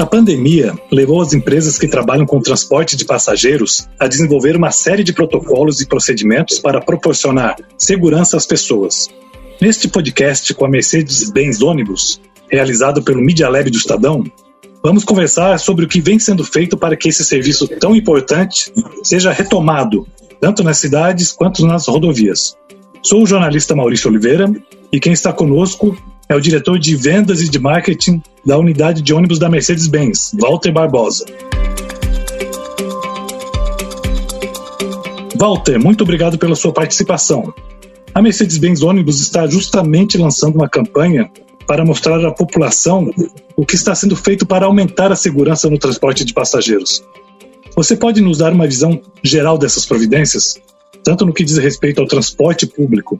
[0.00, 5.04] A pandemia levou as empresas que trabalham com transporte de passageiros a desenvolver uma série
[5.04, 9.10] de protocolos e procedimentos para proporcionar segurança às pessoas.
[9.60, 12.18] Neste podcast com a Mercedes-Benz Ônibus,
[12.48, 14.24] realizado pelo Media Lab do Estadão,
[14.82, 19.30] vamos conversar sobre o que vem sendo feito para que esse serviço tão importante seja
[19.30, 20.08] retomado,
[20.40, 22.56] tanto nas cidades quanto nas rodovias.
[23.02, 24.50] Sou o jornalista Maurício Oliveira
[24.90, 25.94] e quem está conosco
[26.30, 30.70] é o diretor de vendas e de marketing da unidade de ônibus da Mercedes-Benz, Walter
[30.70, 31.26] Barbosa.
[35.36, 37.52] Walter, muito obrigado pela sua participação.
[38.14, 41.28] A Mercedes-Benz Ônibus está justamente lançando uma campanha
[41.66, 43.10] para mostrar à população
[43.56, 47.02] o que está sendo feito para aumentar a segurança no transporte de passageiros.
[47.74, 50.60] Você pode nos dar uma visão geral dessas providências,
[51.02, 53.18] tanto no que diz respeito ao transporte público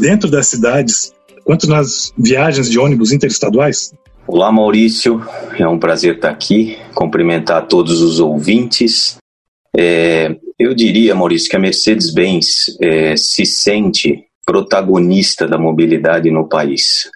[0.00, 1.12] dentro das cidades,
[1.44, 3.92] quanto nas viagens de ônibus interestaduais?
[4.26, 5.20] Olá, Maurício.
[5.58, 9.16] É um prazer estar aqui, cumprimentar todos os ouvintes.
[9.76, 17.10] É, eu diria, Maurício, que a Mercedes-Benz é, se sente protagonista da mobilidade no país.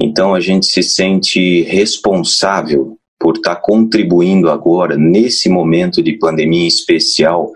[0.00, 7.52] Então a gente se sente responsável por estar contribuindo agora, nesse momento de pandemia especial,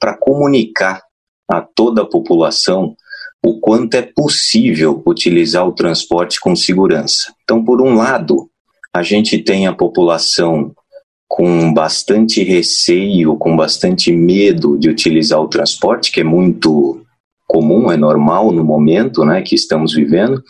[0.00, 1.00] para comunicar
[1.48, 2.96] a toda a população
[3.44, 7.30] o quanto é possível utilizar o transporte com segurança.
[7.42, 8.48] Então, por um lado,
[8.90, 10.72] a gente tem a população
[11.28, 17.02] com bastante receio, com bastante medo de utilizar o transporte, que é muito
[17.46, 20.42] comum, é normal no momento né, que estamos vivendo.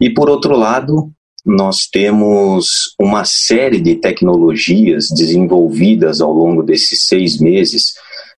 [0.00, 1.10] E por outro lado,
[1.44, 7.92] nós temos uma série de tecnologias desenvolvidas ao longo desses seis meses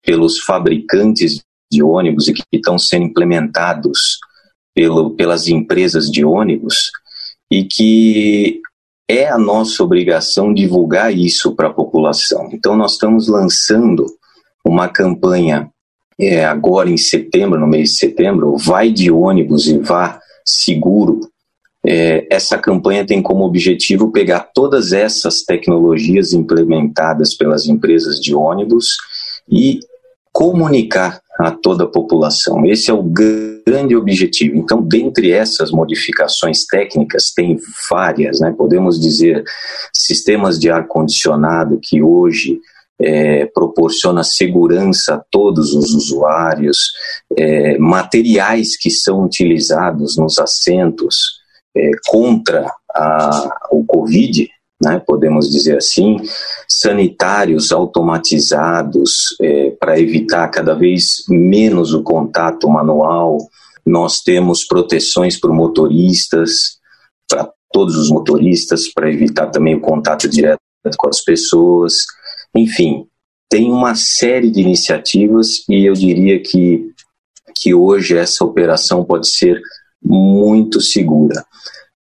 [0.03, 4.19] pelos fabricantes de ônibus e que estão sendo implementados
[4.75, 6.91] pelo, pelas empresas de ônibus
[7.51, 8.61] e que
[9.09, 12.49] é a nossa obrigação divulgar isso para a população.
[12.53, 14.07] Então, nós estamos lançando
[14.65, 15.69] uma campanha
[16.19, 21.21] é, agora em setembro, no mês de setembro, vai de ônibus e vá seguro.
[21.85, 28.97] É, essa campanha tem como objetivo pegar todas essas tecnologias implementadas pelas empresas de ônibus
[29.51, 29.81] e
[30.41, 32.65] comunicar a toda a população.
[32.65, 34.57] Esse é o grande objetivo.
[34.57, 37.59] Então, dentre essas modificações técnicas, tem
[37.91, 38.51] várias, né?
[38.57, 39.45] podemos dizer,
[39.93, 42.59] sistemas de ar-condicionado que hoje
[42.99, 46.91] é, proporciona segurança a todos os usuários,
[47.37, 51.17] é, materiais que são utilizados nos assentos
[51.77, 52.65] é, contra
[52.95, 54.49] a, o Covid,
[54.83, 56.17] né, podemos dizer assim,
[56.67, 63.39] sanitários automatizados é, para evitar cada vez menos o contato manual.
[63.85, 66.79] Nós temos proteções para motoristas,
[67.29, 70.61] para todos os motoristas, para evitar também o contato direto
[70.97, 71.95] com as pessoas.
[72.57, 73.07] Enfim,
[73.51, 76.91] tem uma série de iniciativas e eu diria que,
[77.55, 79.61] que hoje essa operação pode ser
[80.03, 81.45] muito segura.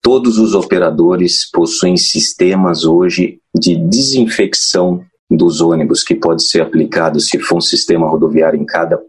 [0.03, 7.39] Todos os operadores possuem sistemas hoje de desinfecção dos ônibus, que pode ser aplicado se
[7.39, 9.01] for um sistema rodoviário em cada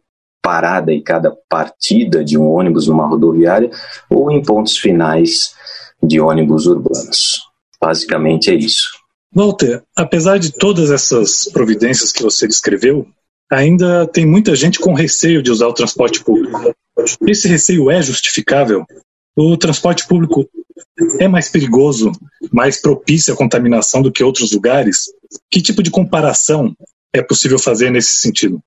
[0.41, 3.69] parada e cada partida de um ônibus numa rodoviária
[4.09, 5.53] ou em pontos finais
[6.03, 7.41] de ônibus urbanos.
[7.79, 8.89] Basicamente é isso.
[9.33, 13.07] Walter, apesar de todas essas providências que você descreveu,
[13.51, 16.75] ainda tem muita gente com receio de usar o transporte público.
[17.25, 18.85] Esse receio é justificável?
[19.35, 20.47] O transporte público
[21.19, 22.11] é mais perigoso,
[22.51, 25.05] mais propício à contaminação do que outros lugares?
[25.49, 26.75] Que tipo de comparação
[27.13, 28.61] é possível fazer nesse sentido?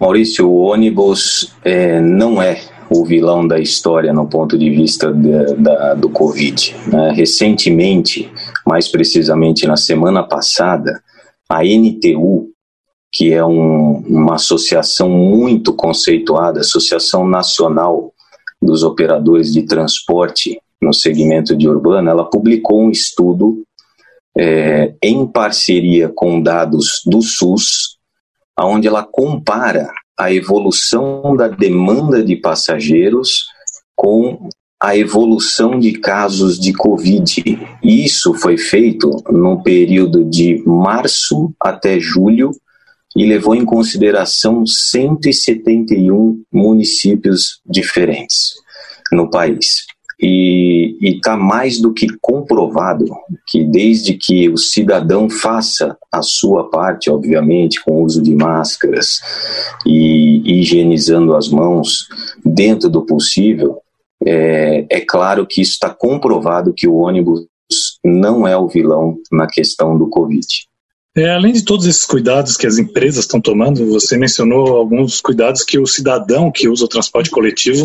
[0.00, 2.60] Maurício, o ônibus é, não é
[2.90, 6.74] o vilão da história no ponto de vista de, da, do Covid.
[6.86, 7.12] Né?
[7.12, 8.32] Recentemente,
[8.66, 11.00] mais precisamente na semana passada,
[11.48, 12.50] a NTU,
[13.12, 18.12] que é um, uma associação muito conceituada, Associação Nacional
[18.60, 23.62] dos Operadores de Transporte no segmento de urbano, ela publicou um estudo
[24.36, 27.98] é, em parceria com dados do SUS,
[28.58, 33.46] onde ela compara a evolução da demanda de passageiros
[33.94, 34.48] com
[34.82, 37.58] a evolução de casos de Covid.
[37.82, 42.50] Isso foi feito no período de março até julho
[43.14, 48.54] e levou em consideração 171 municípios diferentes
[49.12, 49.84] no país.
[50.22, 53.06] E está mais do que comprovado
[53.46, 59.20] que, desde que o cidadão faça a sua parte, obviamente, com o uso de máscaras
[59.86, 62.06] e higienizando as mãos
[62.44, 63.78] dentro do possível,
[64.26, 67.46] é, é claro que isso está comprovado que o ônibus
[68.04, 70.46] não é o vilão na questão do Covid.
[71.16, 75.64] É, além de todos esses cuidados que as empresas estão tomando, você mencionou alguns cuidados
[75.64, 77.82] que o cidadão que usa o transporte coletivo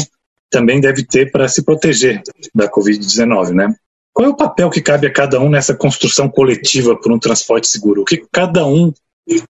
[0.50, 2.22] também deve ter para se proteger
[2.54, 3.76] da Covid-19, né?
[4.14, 7.68] Qual é o papel que cabe a cada um nessa construção coletiva por um transporte
[7.68, 8.02] seguro?
[8.02, 8.94] O que cada um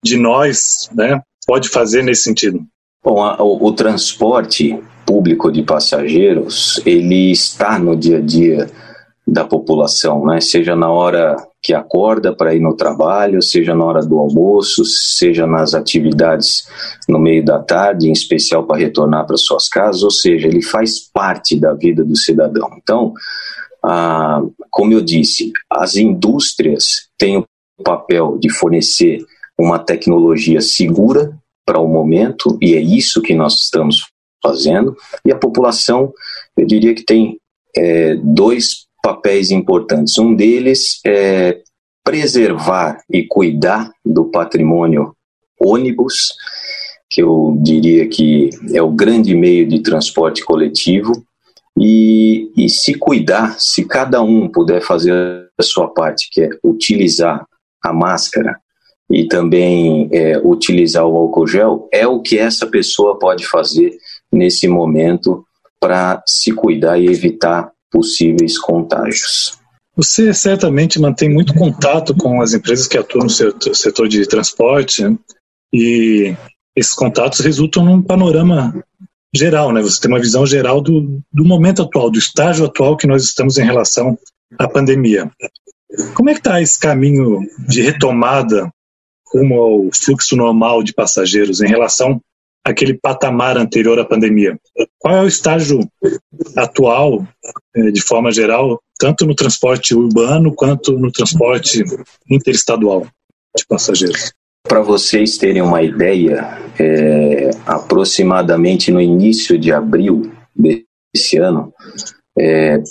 [0.03, 2.63] de nós né, pode fazer nesse sentido?
[3.03, 8.69] Bom, a, o, o transporte público de passageiros, ele está no dia a dia
[9.25, 10.41] da população, né?
[10.41, 15.47] Seja na hora que acorda para ir no trabalho, seja na hora do almoço, seja
[15.47, 16.67] nas atividades
[17.07, 20.99] no meio da tarde, em especial para retornar para suas casas, ou seja, ele faz
[20.99, 22.69] parte da vida do cidadão.
[22.77, 23.13] Então,
[23.81, 27.45] ah, como eu disse, as indústrias têm o
[27.83, 29.19] papel de fornecer
[29.57, 31.33] uma tecnologia segura
[31.65, 34.05] para o momento, e é isso que nós estamos
[34.43, 36.11] fazendo, e a população,
[36.57, 37.37] eu diria que tem
[37.75, 40.17] é, dois papéis importantes.
[40.17, 41.61] Um deles é
[42.03, 45.13] preservar e cuidar do patrimônio
[45.59, 46.33] ônibus,
[47.09, 51.11] que eu diria que é o grande meio de transporte coletivo,
[51.77, 55.13] e, e se cuidar, se cada um puder fazer
[55.57, 57.45] a sua parte, que é utilizar
[57.83, 58.57] a máscara
[59.09, 63.97] e também é, utilizar o álcool gel, é o que essa pessoa pode fazer
[64.31, 65.45] nesse momento
[65.79, 69.59] para se cuidar e evitar possíveis contágios.
[69.95, 73.29] Você certamente mantém muito contato com as empresas que atuam no
[73.75, 75.15] setor de transporte né?
[75.71, 76.35] e
[76.75, 78.83] esses contatos resultam num panorama
[79.35, 79.81] geral, né?
[79.81, 83.59] Você tem uma visão geral do, do momento atual, do estágio atual que nós estamos
[83.59, 84.17] em relação
[84.57, 85.31] à pandemia.
[86.15, 88.71] Como é que está esse caminho de retomada
[89.31, 92.19] rumo ao fluxo normal de passageiros em relação
[92.63, 94.57] aquele patamar anterior à pandemia.
[94.97, 95.79] Qual é o estágio
[96.55, 97.27] atual,
[97.75, 101.83] eh, de forma geral, tanto no transporte urbano quanto no transporte
[102.29, 103.05] interestadual
[103.55, 104.31] de passageiros?
[104.65, 111.73] Para vocês terem uma ideia, é, aproximadamente no início de abril desse ano,
[112.39, 112.81] é,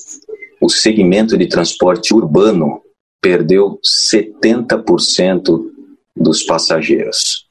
[0.60, 2.82] o segmento de transporte urbano
[3.22, 5.64] perdeu 70%
[6.14, 7.48] dos passageiros.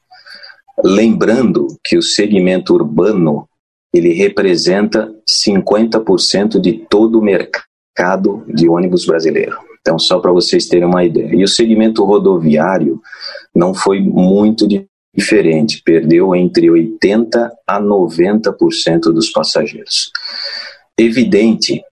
[0.84, 3.48] Lembrando que o segmento urbano
[3.92, 9.58] ele representa 50% de todo o mercado de ônibus brasileiro.
[9.80, 11.34] Então, só para vocês terem uma ideia.
[11.34, 13.00] E o segmento rodoviário
[13.54, 14.66] não foi muito
[15.14, 20.10] diferente, perdeu entre 80% a 90% dos passageiros.
[20.96, 21.82] Evidente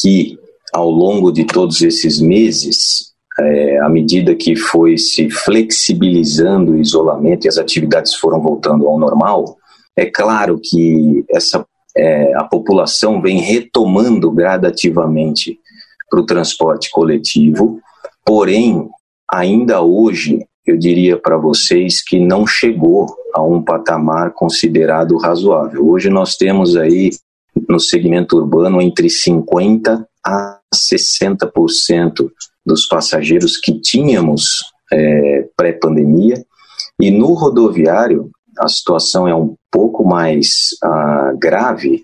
[0.00, 0.38] que,
[0.72, 7.44] ao longo de todos esses meses, é, à medida que foi se flexibilizando o isolamento
[7.44, 9.56] e as atividades foram voltando ao normal,
[9.96, 11.64] é claro que essa,
[11.96, 15.58] é, a população vem retomando gradativamente
[16.10, 17.80] para o transporte coletivo,
[18.24, 18.88] porém,
[19.30, 25.88] ainda hoje, eu diria para vocês que não chegou a um patamar considerado razoável.
[25.88, 27.10] Hoje nós temos aí
[27.68, 32.30] no segmento urbano entre 50% a 60%
[32.64, 36.44] dos passageiros que tínhamos é, pré-pandemia.
[37.00, 42.02] E no rodoviário, a situação é um pouco mais ah, grave,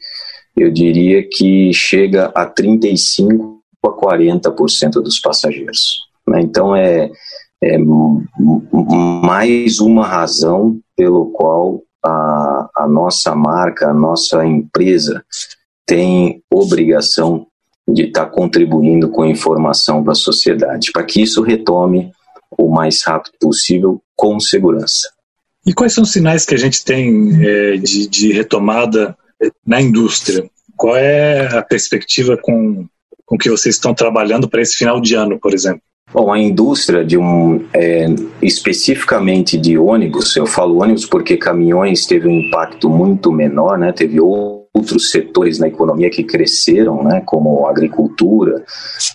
[0.57, 5.99] eu diria que chega a 35% a 40% dos passageiros.
[6.27, 6.41] Né?
[6.43, 7.11] Então, é,
[7.63, 15.25] é mais uma razão pelo qual a, a nossa marca, a nossa empresa
[15.87, 17.47] tem obrigação
[17.89, 22.13] de estar tá contribuindo com informação para a sociedade, para que isso retome
[22.57, 25.09] o mais rápido possível com segurança.
[25.67, 29.17] E quais são os sinais que a gente tem é, de, de, retomada
[29.67, 30.49] na indústria?
[30.77, 32.87] Qual é a perspectiva com,
[33.27, 35.83] com que vocês estão trabalhando para esse final de ano, por exemplo?
[36.11, 38.07] Bom, a indústria de um é,
[38.41, 43.93] especificamente de ônibus, eu falo ônibus porque caminhões teve um impacto muito menor, né?
[43.93, 44.19] Teve
[44.79, 47.23] outros setores na economia que cresceram, né?
[47.27, 48.65] Como agricultura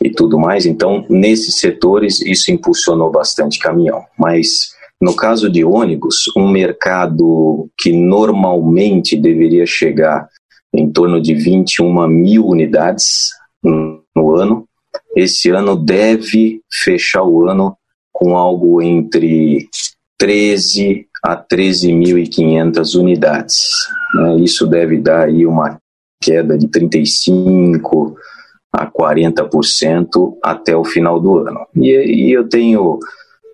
[0.04, 0.66] e tudo mais.
[0.66, 4.04] Então, nesses setores isso impulsionou bastante caminhão.
[4.18, 10.28] Mas no caso de ônibus, um mercado que normalmente deveria chegar
[10.74, 13.30] em torno de 21 mil unidades
[13.64, 14.66] no ano,
[15.16, 17.76] esse ano deve fechar o ano
[18.12, 19.68] com algo entre
[20.18, 23.58] 13 a 13.500 unidades.
[24.16, 24.38] Né?
[24.38, 25.80] Isso deve dar aí uma
[26.22, 28.16] queda de 35
[28.72, 31.66] a 40% até o final do ano.
[31.76, 33.00] E, e eu tenho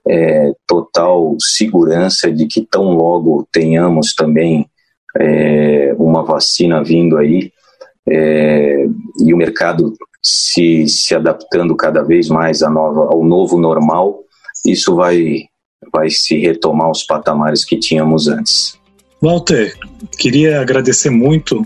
[0.08, 4.70] é, total segurança de que tão logo tenhamos também
[5.20, 7.52] é, uma vacina vindo aí
[8.08, 8.86] é,
[9.20, 14.20] e o mercado se, se adaptando cada vez mais nova, ao novo normal,
[14.66, 15.44] isso vai,
[15.92, 18.78] vai se retomar aos patamares que tínhamos antes.
[19.22, 19.76] Walter,
[20.18, 21.66] queria agradecer muito